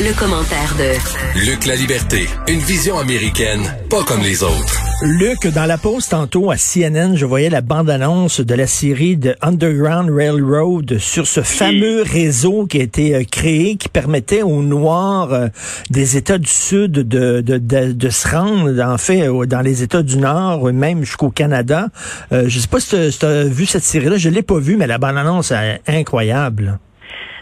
[0.00, 4.80] Le, commentaire de Luc La Liberté, une vision américaine, pas comme les autres.
[5.02, 9.36] Luc, dans la pause tantôt à CNN, je voyais la bande-annonce de la série de
[9.40, 15.32] Underground Railroad sur ce fameux réseau qui a été euh, créé, qui permettait aux Noirs
[15.32, 15.48] euh,
[15.90, 20.16] des États du Sud de, de, de, se rendre, en fait, dans les États du
[20.16, 21.86] Nord, même jusqu'au Canada.
[22.32, 24.88] Euh, je sais pas si tu as, vu cette série-là, je l'ai pas vue, mais
[24.88, 26.80] la bande-annonce est incroyable.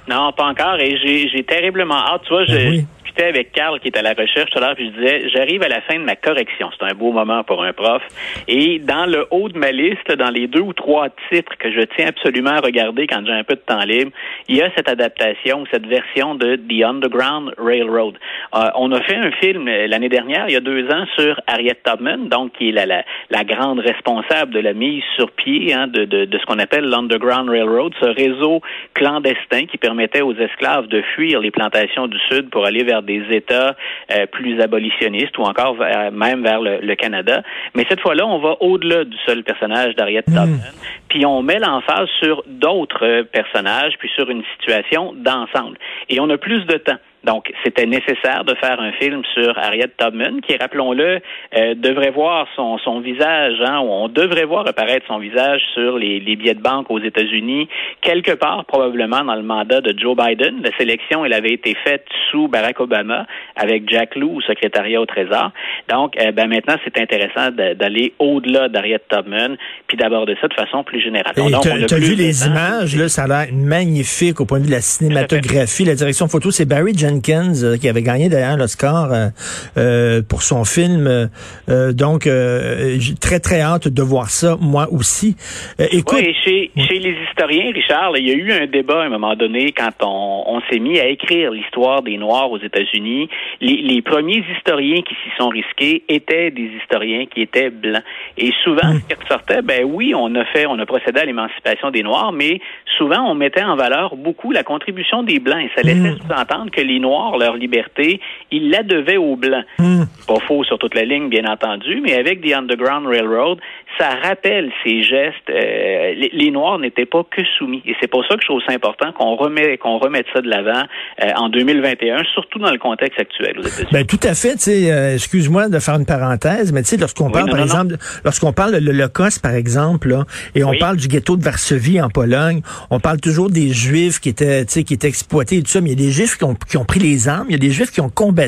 [0.08, 0.78] Non, pas encore.
[0.80, 0.96] Et
[1.28, 2.22] j'ai terriblement hâte.
[2.24, 2.82] Tu vois, ben je,
[3.20, 5.68] avec Carl qui est à la recherche tout à l'heure, puis je disais, j'arrive à
[5.68, 6.70] la fin de ma correction.
[6.78, 8.02] C'est un beau moment pour un prof.
[8.48, 11.80] Et dans le haut de ma liste, dans les deux ou trois titres que je
[11.96, 14.10] tiens absolument à regarder quand j'ai un peu de temps libre,
[14.48, 18.18] il y a cette adaptation, cette version de The Underground Railroad.
[18.54, 21.40] Euh, on a fait un film euh, l'année dernière, il y a deux ans, sur
[21.46, 25.72] Harriet Tubman, donc qui est la, la, la grande responsable de la mise sur pied
[25.72, 28.60] hein, de, de, de ce qu'on appelle l'Underground Railroad, ce réseau
[28.94, 33.22] clandestin qui permettait aux esclaves de fuir les plantations du Sud pour aller vers des
[33.30, 33.76] États
[34.10, 37.42] euh, plus abolitionnistes ou encore même vers le, Canada.
[37.74, 40.22] Mais cette fois-là, on va au-delà du seul personnage d'Harriet.
[40.22, 40.60] Tubman,
[41.08, 45.76] puis on met l'emphase sur d'autres personnages, puis sur une situation d'ensemble.
[46.08, 46.98] Et on a plus de temps.
[47.24, 51.20] Donc, c'était nécessaire de faire un film sur Harriet Tubman, qui, rappelons-le,
[51.56, 56.20] euh, devrait voir son, son visage, hein, on devrait voir apparaître son visage sur les,
[56.20, 57.68] les billets de banque aux États-Unis,
[58.00, 60.62] quelque part probablement dans le mandat de Joe Biden.
[60.62, 65.52] La sélection, elle avait été faite sous Barack Obama, avec Jack Lew, secrétariat au Trésor.
[65.88, 69.56] Donc, euh, ben maintenant, c'est intéressant d'aller au-delà d'Harriet Tubman,
[69.86, 71.34] puis d'aborder ça de façon plus générale.
[71.34, 74.74] Tu as vu les images, là, ça a l'air magnifique au point de vue de
[74.74, 79.28] la cinématographie, la direction photo, c'est Barry euh, qui avait gagné d'ailleurs l'Oscar euh,
[79.76, 81.28] euh, pour son film.
[81.68, 85.36] donc, j'ai très, très hâte de voir ça, moi aussi.
[85.78, 89.08] écoute, oui, chez, chez les historiens, Richard, il y a eu un débat à un
[89.08, 93.28] moment donné quand on, on s'est mis à écrire l'histoire des Noirs aux États-Unis.
[93.60, 98.02] Les, les, premiers historiens qui s'y sont risqués étaient des historiens qui étaient blancs.
[98.36, 99.00] Et souvent, hum.
[99.00, 102.32] ce qui ressortait, ben oui, on a fait, on a procédé à l'émancipation des Noirs,
[102.32, 102.60] mais
[102.98, 105.62] souvent, on mettait en valeur beaucoup la contribution des Blancs.
[105.64, 106.18] Et ça laissait hum.
[106.18, 108.20] sous-entendre que les Noirs, leur liberté,
[108.52, 109.64] ils la devaient aux Blancs.
[109.78, 110.04] Hmm.
[110.26, 113.58] Pas faux sur toute la ligne, bien entendu, mais avec The Underground Railroad,
[113.98, 115.48] ça rappelle ces gestes.
[115.50, 117.82] Euh, les, Noirs n'étaient pas que soumis.
[117.86, 120.48] Et c'est pour ça que je trouve ça important qu'on remet, qu'on remette ça de
[120.48, 120.82] l'avant
[121.22, 123.56] euh, en 2021, surtout dans le contexte actuel
[123.90, 124.56] Ben, tout à fait.
[124.68, 129.42] Euh, excuse-moi de faire une parenthèse, mais lorsqu'on parle, par exemple, lorsqu'on parle de l'Holocauste,
[129.42, 130.24] par exemple, là,
[130.54, 132.60] et on parle du ghetto de Varsovie en Pologne,
[132.90, 135.80] on parle toujours des Juifs qui étaient, tu sais, qui étaient exploités et tout ça,
[135.80, 137.46] mais il y a des Juifs qui ont, qui ont pris les armes.
[137.48, 138.41] Il y a des Juifs qui ont combattu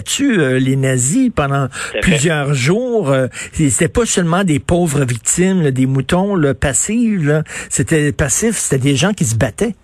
[0.59, 1.69] les nazis pendant
[2.03, 3.15] plusieurs jours.
[3.53, 7.29] C'était pas seulement des pauvres victimes des moutons le passifs.
[7.69, 9.75] C'était passif, c'était des gens qui se battaient.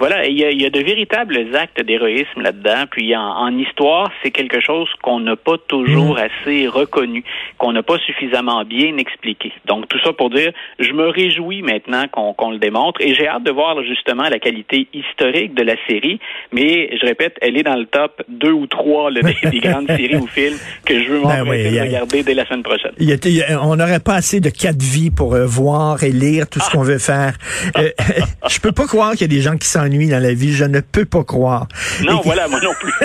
[0.00, 2.84] Voilà, il y, a, de véritables actes d'héroïsme là-dedans.
[2.90, 6.18] Puis en, histoire, c'est quelque chose qu'on n'a pas toujours mm.
[6.18, 7.22] assez reconnu,
[7.58, 9.52] qu'on n'a pas suffisamment bien expliqué.
[9.66, 13.44] Donc tout ça pour dire, je me réjouis maintenant qu'on le démontre et j'ai hâte
[13.44, 16.18] de voir justement la qualité historique de la série.
[16.50, 20.26] Mais je répète, elle est dans le top deux ou trois des, grandes séries ou
[20.26, 20.56] films
[20.86, 22.92] que je veux ben regarder dès la semaine prochaine.
[23.62, 26.82] on n'aurait pas assez de quatre vies pour euh, voir et lire tout ce qu'on
[26.82, 27.34] veut faire.
[27.76, 27.90] Euh,
[28.48, 30.52] je peux pas croire qu'il y a des gens qui s'en dans la vie.
[30.52, 31.68] Je ne peux pas croire.
[32.04, 32.92] Non, voilà, moi non plus.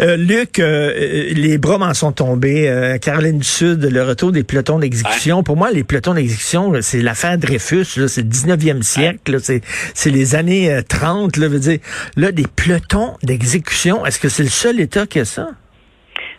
[0.00, 0.92] Euh, Luc, euh,
[1.32, 2.68] les bras m'en sont tombés.
[2.68, 5.42] Euh, Caroline du Sud, le retour des pelotons d'exécution.
[5.42, 7.84] Pour moi, les pelotons d'exécution, c'est l'affaire Dreyfus.
[7.84, 9.38] C'est le 19e siècle.
[9.40, 11.36] C'est les années 30.
[11.36, 11.78] Là, veut dire,
[12.16, 14.04] là, des pelotons d'exécution.
[14.04, 15.50] Est-ce que c'est le seul État qui a ça?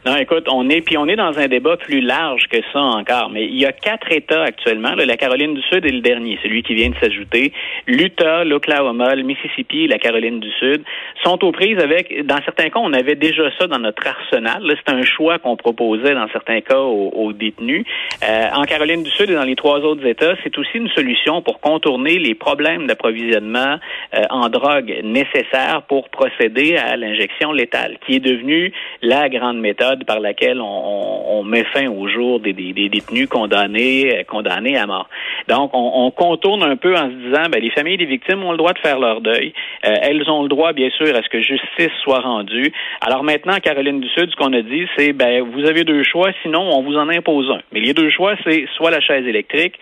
[0.06, 3.32] Non, écoute, on est puis on est dans un débat plus large que ça encore.
[3.32, 4.94] Mais il y a quatre États actuellement.
[4.94, 7.52] la Caroline du Sud est le dernier, celui qui vient de s'ajouter.
[7.88, 10.84] L'Utah, l'Oklahoma, le Mississippi la Caroline du Sud
[11.24, 12.24] sont aux prises avec.
[12.28, 14.62] Dans certains cas, on avait déjà ça dans notre arsenal.
[14.86, 17.86] C'est un choix qu'on proposait dans certains cas aux, détenus.
[18.24, 21.42] Euh, en Caroline du Sud et dans les trois autres États, c'est aussi une solution
[21.42, 23.80] pour contourner les problèmes d'approvisionnement
[24.14, 28.72] euh, en drogue nécessaires pour procéder à l'injection létale, qui est devenue
[29.02, 34.78] la grande méthode par laquelle on, met fin au jour des, détenus condamnés, euh, condamnés
[34.78, 35.08] à mort.
[35.48, 38.58] Donc, on, contourne un peu en se disant, ben, les familles des victimes ont le
[38.58, 39.54] droit de faire leur deuil.
[39.86, 42.74] Euh, elles ont le droit, bien sûr, à ce que justice soit rendue.
[43.02, 46.32] Alors maintenant, Caroline du Sud, ce qu'on a dit, c'est, ben, vous avez deux choix,
[46.42, 47.62] sinon on vous en impose un.
[47.72, 49.80] Mais les deux choix, c'est soit la chaise électrique,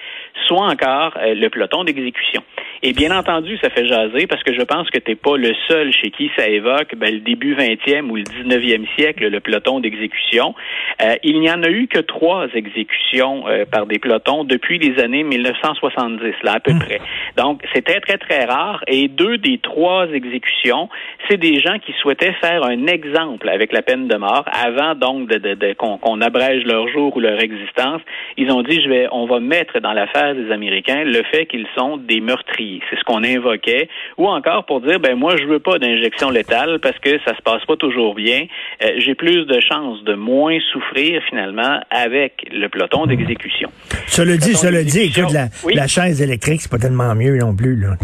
[0.47, 2.43] soit encore euh, le peloton d'exécution.
[2.81, 5.93] Et bien entendu, ça fait jaser parce que je pense que t'es pas le seul
[5.93, 10.55] chez qui ça évoque ben, le début 20e ou le 19e siècle, le peloton d'exécution.
[11.01, 15.01] Euh, il n'y en a eu que trois exécutions euh, par des pelotons depuis les
[15.01, 16.79] années 1970, là à peu hmm.
[16.79, 17.01] près.
[17.37, 18.83] Donc, c'est très, très, très rare.
[18.87, 20.89] Et deux des trois exécutions,
[21.29, 25.29] c'est des gens qui souhaitaient faire un exemple avec la peine de mort avant donc
[25.29, 28.01] de, de, de qu'on abrège leur jour ou leur existence.
[28.37, 31.67] Ils ont dit, je vais, on va mettre dans l'affaire des Américains le fait qu'ils
[31.77, 32.72] sont des meurtriers.
[32.89, 33.89] C'est ce qu'on invoquait.
[34.17, 37.41] Ou encore pour dire, ben moi, je veux pas d'injection létale parce que ça se
[37.41, 38.45] passe pas toujours bien.
[38.83, 43.69] Euh, j'ai plus de chances de moins souffrir finalement avec le peloton d'exécution.
[44.07, 47.75] Cela dit, cela dit, écoute, la, la chaise électrique, c'est pas tellement mieux non plus.
[47.75, 47.95] Là.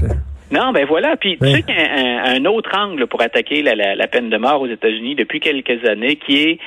[0.51, 1.15] Non, ben voilà.
[1.15, 4.37] Puis tu sais qu'il y a un, autre angle pour attaquer la, la, peine de
[4.37, 6.59] mort aux États-Unis depuis quelques années, qui est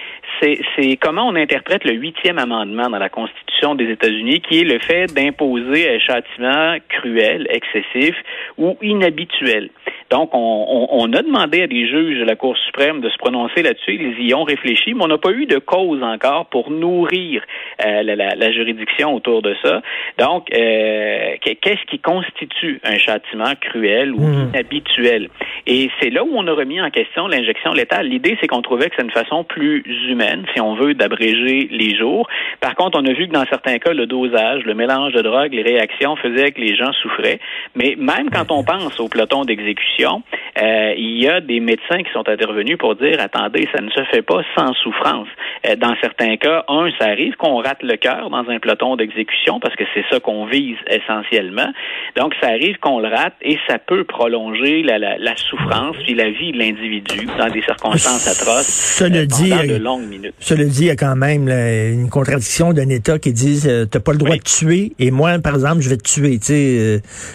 [0.76, 4.78] c'est comment on interprète le huitième amendement dans la Constitution des États-Unis, qui est le
[4.80, 8.14] fait d'imposer un châtiment cruel, excessif
[8.58, 9.70] ou inhabituel.
[10.12, 13.94] Donc, on, a demandé à des juges de la Cour suprême de se prononcer là-dessus.
[13.94, 17.42] Ils y ont réfléchi, mais on n'a pas eu de cause encore pour nourrir
[17.82, 19.80] euh, la, juridiction autour de ça.
[20.18, 24.50] Donc, euh, qu'est-ce qui constitue un châtiment cruel ou hmm.
[24.50, 25.30] inhabituel?
[25.66, 28.06] Et c'est là où on a remis en question l'injection létale.
[28.06, 31.96] L'idée, c'est qu'on trouvait que c'est une façon plus humaine, si on veut, d'abréger les
[31.96, 32.28] jours.
[32.60, 35.54] Par contre, on a vu que dans certains cas, le dosage, le mélange de drogue,
[35.54, 37.40] les réactions faisaient que les gens souffraient.
[37.74, 42.12] Mais même quand on pense au peloton d'exécution, euh, il y a des médecins qui
[42.12, 45.28] sont intervenus pour dire attendez, ça ne se fait pas sans souffrance.
[45.66, 49.60] Euh, dans certains cas, un, ça arrive qu'on rate le cœur dans un peloton d'exécution
[49.60, 51.72] parce que c'est ça qu'on vise essentiellement.
[52.16, 56.30] Donc, ça arrive qu'on le rate et ça peut prolonger la, la, souffrance puis la
[56.30, 60.34] vie de l'individu dans des circonstances atroces cela euh, dit, de longues minutes.
[60.38, 64.00] Cela dit, il y a quand même une contradiction d'un État qui dit tu t'as
[64.00, 66.38] pas le droit de tuer et moi, par exemple, je vais te tuer.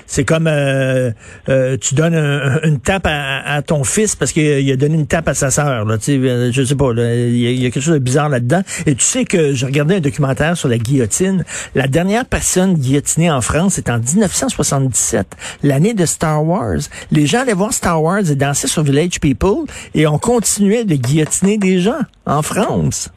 [0.05, 0.49] c'est comme
[1.81, 5.33] tu donnes un, une tape à, ton fils parce qu'il a donné une tape à
[5.33, 5.85] sa sœur.
[5.85, 8.61] Là, je sais pas, il y, a quelque chose de bizarre là-dedans.
[8.85, 11.43] Et tu sais que je regardais un documentaire sur la guillotine.
[11.75, 15.27] La dernière personne guillotinée en France, c'est en 1977,
[15.63, 16.79] l'année de Star Wars.
[17.11, 20.95] Les gens allaient voir Star Wars et dansaient sur Village People et on continuait de
[20.95, 23.09] guillotiner des gens en France.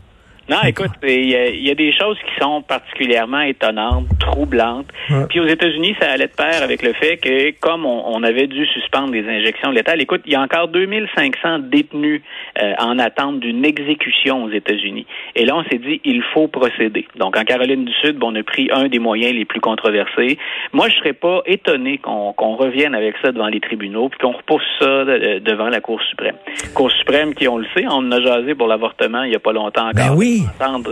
[0.51, 4.89] Non, écoute, il y, a des choses qui sont particulièrement étonnantes, troublantes.
[5.29, 8.67] Puis aux États-Unis, ça allait de pair avec le fait que, comme on, avait dû
[8.67, 12.21] suspendre des injections létales, écoute, il y a encore 2500 détenus
[12.61, 15.07] euh, en attente d'une exécution aux États-Unis.
[15.37, 17.07] Et là, on s'est dit, il faut procéder.
[17.17, 20.37] Donc, en Caroline du Sud, on a pris un des moyens les plus controversés.
[20.73, 24.63] Moi, je serais pas étonné qu'on revienne avec ça devant les tribunaux, puis qu'on repousse
[24.81, 26.37] ça devant la Cour suprême.
[26.75, 29.53] Cour suprême qui, on le sait, on a jasé pour l'avortement il y a pas
[29.53, 29.95] longtemps encore.
[29.95, 30.40] Ben oui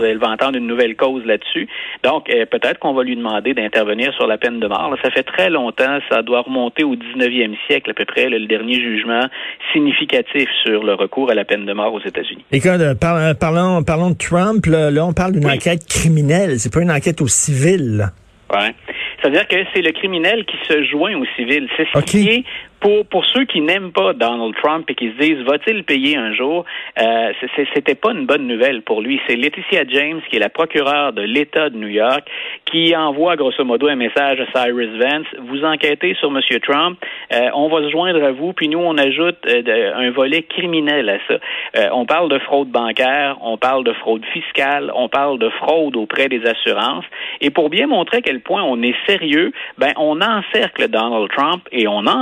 [0.03, 1.67] elle va entendre une nouvelle cause là-dessus.
[2.03, 4.95] Donc, euh, peut-être qu'on va lui demander d'intervenir sur la peine de mort.
[5.03, 8.75] ça fait très longtemps, ça doit remonter au 19e siècle à peu près, le dernier
[8.75, 9.25] jugement
[9.73, 12.43] significatif sur le recours à la peine de mort aux États-Unis.
[12.51, 16.81] Et quand, euh, parlons, parlons de Trump, là, on parle d'une enquête criminelle, c'est pas
[16.81, 18.11] une enquête au civil.
[18.51, 18.73] Ouais.
[19.21, 21.67] C'est-à-dire que c'est le criminel qui se joint au civil.
[21.75, 22.43] C'est ce qui est
[22.79, 26.33] pour, pour ceux qui n'aiment pas Donald Trump et qui se disent va-t-il payer un
[26.33, 26.65] jour,
[26.99, 27.31] euh,
[27.73, 29.19] c'était pas une bonne nouvelle pour lui.
[29.27, 32.27] C'est Laetitia James, qui est la procureure de l'État de New York,
[32.65, 35.27] qui envoie grosso modo un message à Cyrus Vance.
[35.47, 36.39] Vous enquêtez sur M.
[36.61, 36.97] Trump,
[37.33, 41.09] euh, on va se joindre à vous, puis nous on ajoute euh, un volet criminel
[41.09, 41.39] à ça.
[41.77, 45.95] Euh, on parle de fraude bancaire, on parle de fraude fiscale, on parle de fraude
[45.95, 47.05] auprès des assurances.
[47.41, 51.63] Et pour bien montrer à quel point on est sérieux, ben on encercle Donald Trump
[51.71, 52.15] et on a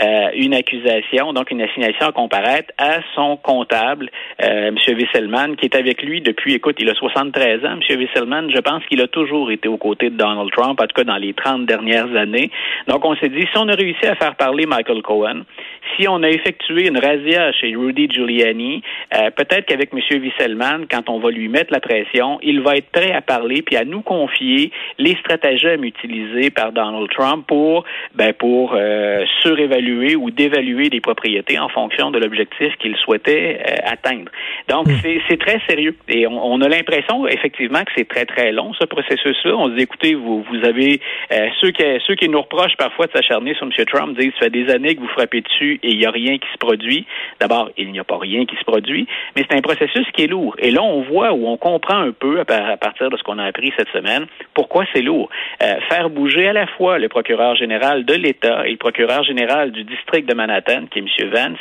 [0.00, 4.10] euh, une accusation, donc une assignation à comparaître à son comptable,
[4.42, 4.76] euh, M.
[4.88, 8.00] Wisselman, qui est avec lui depuis, écoute, il a 73 ans, M.
[8.00, 11.04] Wisselman, je pense qu'il a toujours été aux côtés de Donald Trump, en tout cas
[11.04, 12.50] dans les 30 dernières années.
[12.88, 15.42] Donc, on s'est dit, si on a réussi à faire parler Michael Cohen,
[15.96, 18.82] si on a effectué une razzia chez Rudy Giuliani,
[19.14, 20.00] euh, peut-être qu'avec M.
[20.22, 23.76] Wisselman, quand on va lui mettre la pression, il va être prêt à parler puis
[23.76, 27.84] à nous confier les stratagèmes utilisés par Donald Trump pour,
[28.14, 33.74] ben, pour euh, surévaluer ou d'évaluer des propriétés en fonction de l'objectif qu'il souhaitait euh,
[33.84, 34.30] atteindre.
[34.68, 35.20] Donc, hmm.
[35.28, 35.96] c'est très sérieux.
[36.08, 39.56] Et on, a l'impression, effectivement, que c'est très, très long, ce processus-là.
[39.56, 41.00] On se dit, écoutez, vous, vous avez
[41.60, 43.72] ceux, qui, ceux qui nous reprochent parfois de s'acharner sur M.
[43.86, 46.38] Trump disent, ça fait des années que vous frappez dessus et il n'y a rien
[46.38, 47.06] qui se produit.
[47.40, 50.26] D'abord, il n'y a pas rien qui se produit, mais c'est un processus qui est
[50.26, 50.54] lourd.
[50.58, 53.44] Et là, on voit ou on comprend un peu, à partir de ce qu'on a
[53.44, 55.28] appris cette semaine, pourquoi c'est lourd.
[55.62, 59.72] Euh, faire bouger à la fois le procureur général de l'État et le procureur général
[59.72, 61.30] du district de Manhattan, qui est M.
[61.30, 61.58] Vance,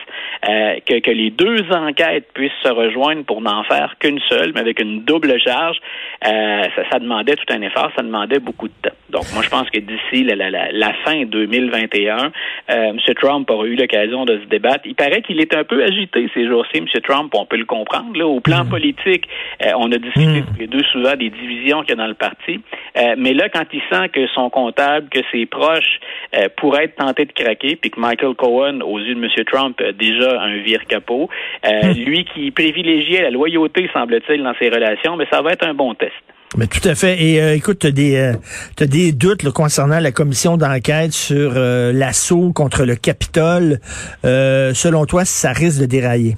[0.48, 4.80] euh, que, les deux enquêtes puissent se rejoindre pour n'en faire qu'une seule, mais avec
[4.80, 5.78] une double charge,
[6.26, 8.96] euh, ça, demandait tout un effort, ça demandait beaucoup de temps.
[9.10, 12.30] Donc, moi, je pense que d'ici la, la, la, la, fin 2021, euh,
[12.70, 12.98] M.
[13.16, 14.82] Trump aura eu l'occasion de se débattre.
[14.86, 16.86] Il paraît qu'il est un peu agité ces jours-ci, M.
[17.04, 18.18] Trump, on peut le comprendre.
[18.18, 18.28] Là.
[18.28, 18.70] Au plan mmh.
[18.70, 19.28] politique,
[19.66, 20.46] euh, on a discuté mmh.
[20.60, 22.60] les deux souvent des divisions qu'il y a dans le parti.
[22.98, 26.00] Euh, mais là, quand il sent que son comptable, que ses proches
[26.36, 29.30] euh, pourraient être tentés de craquer, puis que Michael Cohen, aux yeux de M.
[29.46, 31.30] Trump, a déjà un vire-capot,
[31.66, 32.04] euh, mmh.
[32.06, 35.94] lui qui privilégiait la loyauté, semble-t-il, dans ses relations, mais ça va être un bon
[35.96, 36.14] test.
[36.60, 37.24] Mais tout à fait.
[37.24, 41.94] Et euh, écoute, tu as des, euh, des doutes concernant la commission d'enquête sur euh,
[41.94, 43.80] l'assaut contre le Capitole.
[44.24, 46.36] selon toi, ça risque de dérailler?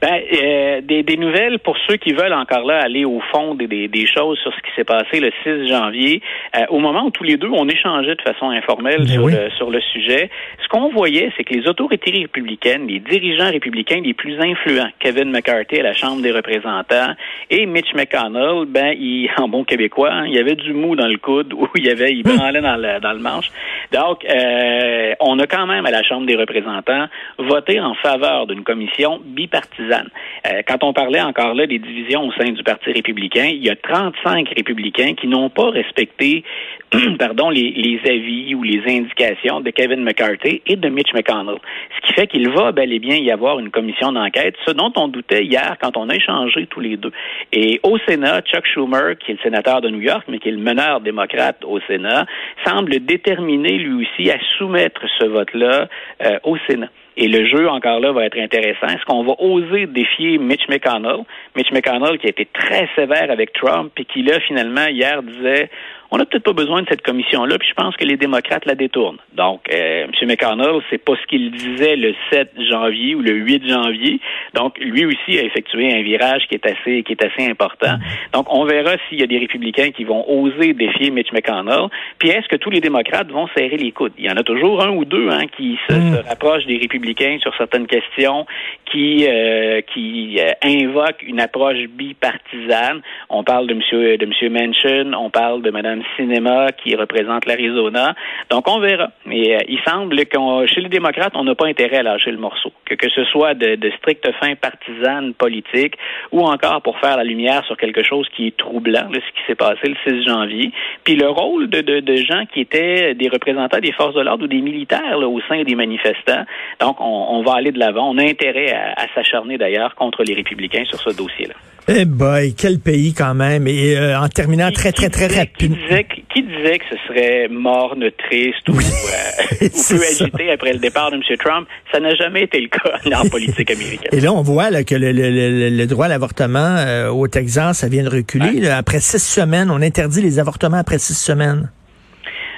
[0.00, 3.66] Ben, euh, des, des, nouvelles pour ceux qui veulent encore là aller au fond des,
[3.66, 6.22] des, des choses sur ce qui s'est passé le 6 janvier.
[6.56, 9.32] Euh, au moment où tous les deux on échangeait de façon informelle sur, oui.
[9.32, 10.30] le, sur le sujet,
[10.62, 15.30] ce qu'on voyait, c'est que les autorités républicaines, les dirigeants républicains les plus influents, Kevin
[15.30, 17.12] McCarthy à la Chambre des représentants
[17.50, 21.08] et Mitch McConnell, ben, il, en bon québécois, hein, il y avait du mou dans
[21.08, 23.50] le coude où il y avait, il branlait dans le, dans le manche.
[23.92, 28.62] Donc, euh, on a quand même à la Chambre des représentants voté en faveur d'une
[28.62, 33.46] commission bipartisane euh, quand on parlait encore là des divisions au sein du Parti républicain,
[33.46, 36.44] il y a 35 républicains qui n'ont pas respecté
[37.18, 41.58] pardon, les, avis ou les indications de Kevin McCarthy et de Mitch McConnell.
[41.96, 44.92] Ce qui fait qu'il va bel et bien y avoir une commission d'enquête, ce dont
[44.96, 47.12] on doutait hier quand on a échangé tous les deux.
[47.52, 50.52] Et au Sénat, Chuck Schumer, qui est le sénateur de New York, mais qui est
[50.52, 52.26] le meneur démocrate au Sénat,
[52.66, 55.88] semble déterminé lui aussi à soumettre ce vote-là
[56.24, 56.88] euh, au Sénat.
[57.22, 58.86] Et le jeu, encore là, va être intéressant.
[58.86, 61.26] Est-ce qu'on va oser défier Mitch McConnell?
[61.54, 65.68] Mitch McConnell qui a été très sévère avec Trump et qui, là, finalement, hier, disait
[66.10, 68.74] on n'a peut-être pas besoin de cette commission-là, puis je pense que les démocrates la
[68.74, 69.18] détournent.
[69.34, 70.28] Donc, euh, M.
[70.28, 74.20] McConnell, c'est pas ce qu'il disait le 7 janvier ou le 8 janvier.
[74.54, 77.96] Donc, lui aussi a effectué un virage qui est assez, qui est assez important.
[78.32, 81.88] Donc, on verra s'il y a des républicains qui vont oser défier Mitch McConnell.
[82.18, 84.12] Puis, est-ce que tous les démocrates vont serrer les coudes?
[84.18, 86.14] Il y en a toujours un ou deux hein, qui se, mm.
[86.16, 88.46] se rapprochent des républicains sur certaines questions,
[88.90, 93.00] qui, euh, qui euh, invoquent une approche bipartisane.
[93.28, 94.16] On parle de M.
[94.18, 98.14] de Monsieur Manchin, on parle de Mme Cinéma qui représente l'Arizona.
[98.50, 99.10] Donc, on verra.
[99.26, 102.38] Mais euh, il semble que chez les démocrates, on n'a pas intérêt à lâcher le
[102.38, 102.72] morceau.
[102.84, 105.94] Que, que ce soit de, de stricte fin partisane politique
[106.32, 109.46] ou encore pour faire la lumière sur quelque chose qui est troublant, là, ce qui
[109.46, 110.72] s'est passé le 6 janvier.
[111.04, 114.48] Puis le rôle de, de, gens qui étaient des représentants des forces de l'ordre ou
[114.48, 116.44] des militaires au sein des manifestants.
[116.80, 118.10] Donc, on, va aller de l'avant.
[118.10, 121.54] On a intérêt à s'acharner d'ailleurs contre les républicains sur ce dossier-là.
[121.92, 123.66] Eh boy, quel pays quand même.
[123.66, 125.76] Et euh, en terminant qui, très, très, très rapidement.
[126.14, 128.76] Qui, qui disait, que ce serait morne, triste ou, euh,
[129.66, 131.22] ou peu agité après le départ de M.
[131.38, 131.66] Trump?
[131.90, 134.10] Ça n'a jamais été le cas en politique américaine.
[134.12, 137.78] Et là, on voit là, que le, le, le, droit à l'avortement euh, au Texas,
[137.78, 138.58] ça vient de reculer.
[138.58, 138.68] Hein?
[138.68, 141.70] Là, après six semaines, on interdit les avortements après six semaines.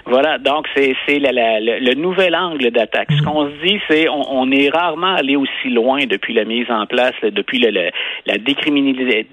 [0.05, 3.09] Voilà, donc c'est c'est le, le, nouvel angle d'attaque.
[3.11, 3.25] Ce mm.
[3.25, 6.87] qu'on se dit, c'est on, on, est rarement allé aussi loin depuis la mise en
[6.87, 7.91] place, depuis le, le
[8.27, 9.27] la décriminalisation,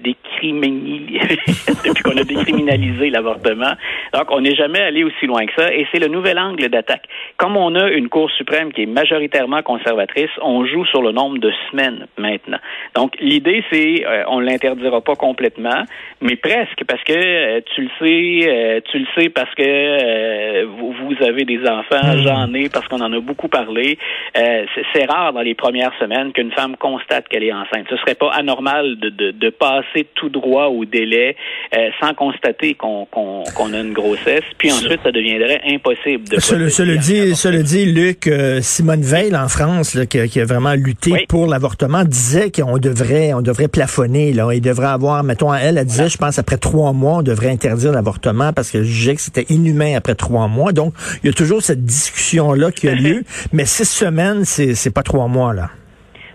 [1.84, 3.72] depuis qu'on a décriminalisé l'avortement.
[4.14, 7.04] Donc on n'est jamais allé aussi loin que ça, et c'est le nouvel angle d'attaque.
[7.36, 11.38] Comme on a une Cour suprême qui est majoritairement conservatrice, on joue sur le nombre
[11.38, 12.58] de semaines maintenant.
[12.94, 15.84] Donc l'idée, c'est euh, on l'interdira pas complètement,
[16.20, 20.66] mais presque parce que euh, tu le sais, euh, tu le sais parce que euh,
[20.66, 22.22] vous, avez des enfants, hmm.
[22.22, 23.98] j'en ai parce qu'on en a beaucoup parlé.
[24.36, 24.64] Euh,
[24.94, 27.86] c'est rare dans les premières semaines qu'une femme constate qu'elle est enceinte.
[27.90, 31.36] Ce serait pas anormal de, de, de passer tout droit au délai
[31.76, 36.40] euh, sans constater qu'on qu a une grossesse, puis ensuite ça deviendrait impossible de.
[36.40, 40.74] Cela, dit, cela dit, Luc, euh, Simone Veil en France, là, qui, qui, a vraiment
[40.74, 41.26] lutté oui.
[41.28, 44.32] pour l'avortement, disait qu'on devrait, on devrait plafonner.
[44.32, 47.50] Là, il devrait avoir, mettons, elle, elle disait, je pense après trois mois, on devrait
[47.50, 50.49] interdire l'avortement parce que je jugeait que c'était inhumain après trois mois.
[50.72, 53.24] Donc, il y a toujours cette discussion-là qui a lieu.
[53.52, 55.70] mais six semaines, c'est pas trois mois, là.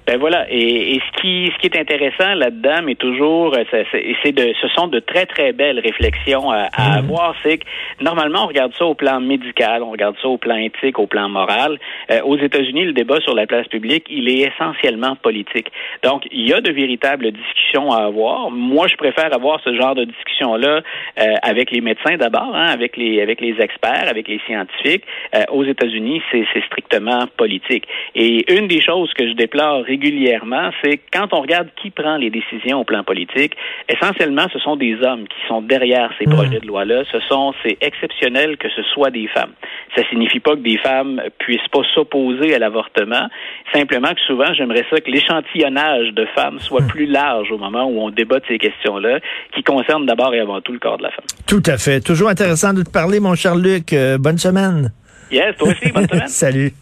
[0.07, 4.31] Ben voilà, et, et, ce qui ce qui est intéressant là-dedans, mais toujours, euh, c'est
[4.31, 6.97] de ce sont de très très belles réflexions à, à mmh.
[6.97, 7.35] avoir.
[7.41, 7.65] C'est que
[8.01, 11.27] normalement on regarde ça au plan médical, on regarde ça au plan éthique, au plan
[11.27, 11.79] moral.
[12.12, 15.71] Euh, aux États-Unis, le débat sur la place publique, il est essentiellement politique.
[16.03, 18.51] Donc il y a de véritables discussions à avoir.
[18.51, 20.81] Moi, je préfère avoir ce genre de discussion là
[21.19, 25.03] euh, avec les médecins d'abord, hein, avec les avec les experts, avec les scientifiques.
[25.33, 27.88] Euh, aux États-Unis, c'est strictement politique.
[28.13, 32.29] Et une des choses que je déplore régulièrement, c'est quand on regarde qui prend les
[32.29, 33.55] décisions au plan politique,
[33.89, 36.33] essentiellement, ce sont des hommes qui sont derrière ces hmm.
[36.33, 37.03] projets de loi-là.
[37.11, 39.53] Ce sont, c'est exceptionnel que ce soit des femmes.
[39.95, 43.27] Ça signifie pas que des femmes puissent pas s'opposer à l'avortement.
[43.73, 46.87] Simplement que souvent, j'aimerais ça que l'échantillonnage de femmes soit hmm.
[46.87, 49.19] plus large au moment où on débat de ces questions-là,
[49.53, 51.25] qui concernent d'abord et avant tout le corps de la femme.
[51.47, 52.01] Tout à fait.
[52.01, 53.93] Toujours intéressant de te parler, mon cher Luc.
[53.93, 54.91] Euh, bonne semaine.
[55.31, 56.27] Yes, toi aussi, bonne semaine.
[56.27, 56.73] Salut.